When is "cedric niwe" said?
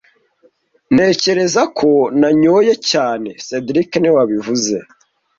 3.45-4.15